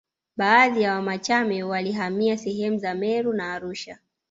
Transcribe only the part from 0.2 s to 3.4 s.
Baadhi ya Wamachame walihamia sehemu za Meru